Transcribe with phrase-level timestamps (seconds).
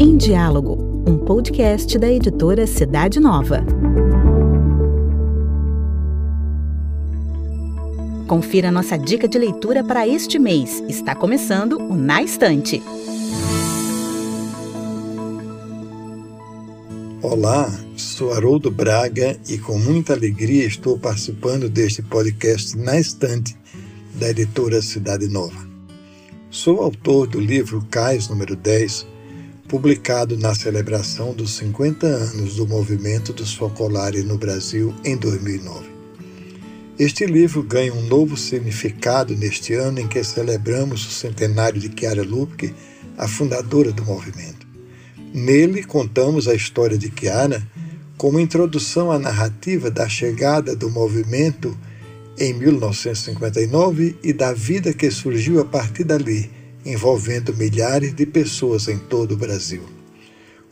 [0.00, 3.64] Em Diálogo, um podcast da editora Cidade Nova.
[8.26, 10.82] Confira nossa dica de leitura para este mês.
[10.88, 12.82] Está começando o Na Estante.
[17.22, 23.56] Olá, sou Haroldo Braga e com muita alegria estou participando deste podcast Na Estante,
[24.18, 25.64] da editora Cidade Nova.
[26.50, 29.06] Sou autor do livro Cais número 10,
[29.68, 35.86] publicado na celebração dos 50 anos do movimento dos focolares no Brasil em 2009.
[36.98, 42.24] Este livro ganha um novo significado neste ano em que celebramos o centenário de Chiara
[42.24, 42.74] Lubke,
[43.16, 44.66] a fundadora do movimento.
[45.32, 47.64] Nele contamos a história de Chiara
[48.16, 51.78] como introdução à narrativa da chegada do movimento
[52.40, 56.50] em 1959 e da vida que surgiu a partir dali,
[56.86, 59.82] envolvendo milhares de pessoas em todo o Brasil.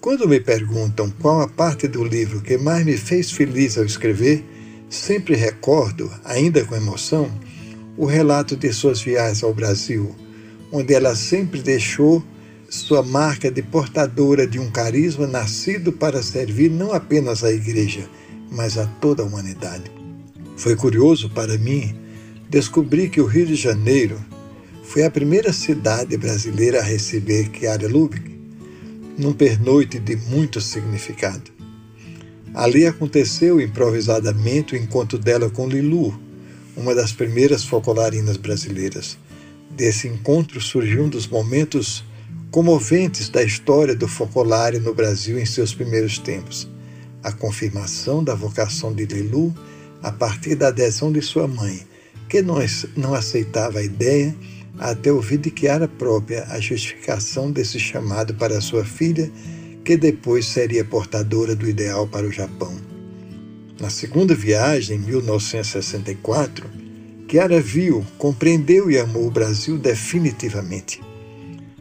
[0.01, 4.45] Quando me perguntam qual a parte do livro que mais me fez feliz ao escrever,
[4.89, 7.29] sempre recordo, ainda com emoção,
[7.97, 10.15] o relato de suas viagens ao Brasil,
[10.71, 12.23] onde ela sempre deixou
[12.69, 18.09] sua marca de portadora de um carisma nascido para servir não apenas à Igreja,
[18.51, 20.06] mas a toda a humanidade.
[20.57, 21.95] Foi curioso para mim
[22.49, 24.19] descobrir que o Rio de Janeiro
[24.83, 28.35] foi a primeira cidade brasileira a receber Chiara Lubick,
[29.19, 31.51] num pernoite de muito significado.
[32.55, 36.19] Ali aconteceu improvisadamente o encontro dela com Lilu,
[36.75, 39.19] uma das primeiras focolarinas brasileiras.
[39.71, 42.03] Desse encontro surgiu um dos momentos
[42.51, 46.67] comoventes da história do focolare no Brasil em seus primeiros tempos.
[47.23, 49.55] A confirmação da vocação de Lilu
[50.07, 51.81] a partir da adesão de sua mãe,
[52.29, 54.33] que não, aceitava a ideia
[54.79, 59.29] até ouvir de Chiara própria a justificação desse chamado para sua filha,
[59.85, 62.73] que depois seria portadora do ideal para o Japão.
[63.81, 66.71] Na segunda viagem, em 1964,
[67.29, 71.01] Chiara viu, compreendeu e amou o Brasil definitivamente.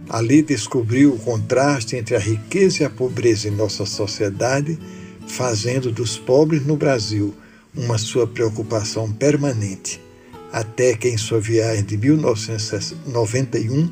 [0.10, 4.80] Ali descobriu o contraste entre a riqueza e a pobreza em nossa sociedade,
[5.28, 7.32] fazendo dos pobres no Brasil
[7.76, 10.02] uma sua preocupação permanente,
[10.52, 13.92] até que em sua viagem de 1991,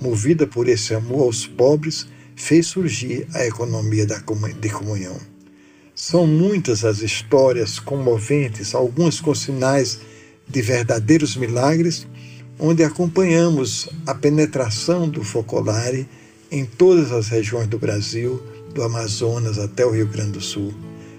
[0.00, 2.06] movida por esse amor aos pobres,
[2.36, 5.16] fez surgir a economia de comunhão.
[5.94, 10.00] São muitas as histórias comoventes, algumas com sinais
[10.48, 12.06] de verdadeiros milagres
[12.58, 16.08] onde acompanhamos a penetração do focolare
[16.50, 18.40] em todas as regiões do Brasil,
[18.72, 20.72] do Amazonas até o Rio Grande do Sul.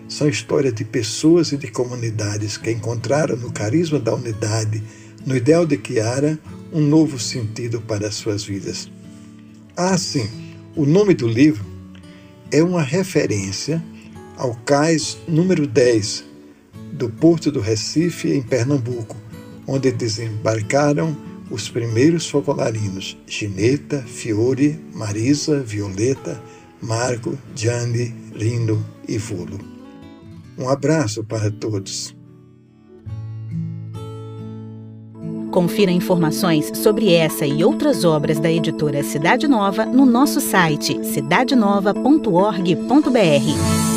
[0.07, 4.83] São histórias de pessoas e de comunidades que encontraram no carisma da unidade,
[5.25, 6.39] no ideal de Chiara,
[6.71, 8.89] um novo sentido para as suas vidas.
[9.75, 10.29] Ah, sim,
[10.75, 11.65] o nome do livro
[12.51, 13.83] é uma referência
[14.37, 16.23] ao cais número 10
[16.93, 19.17] do Porto do Recife, em Pernambuco,
[19.67, 21.15] onde desembarcaram
[21.49, 26.41] os primeiros focolarinos Gineta, Fiore, Marisa, Violeta,
[26.81, 29.74] Marco, Gianni, Lino e Vulo.
[30.57, 32.15] Um abraço para todos.
[35.51, 43.94] Confira informações sobre essa e outras obras da editora Cidade Nova no nosso site cidadenova.org.br.